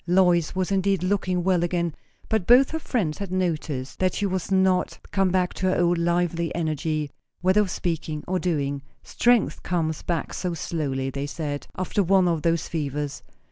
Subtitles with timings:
[0.07, 1.93] Lois was indeed looking well again;
[2.27, 5.99] but both her friends had noticed that she was not come back to her old
[5.99, 7.07] lively energy,
[7.41, 8.81] whether of speaking or doing.
[9.03, 13.21] Strength comes back so slowly, they said, after one of those fevers.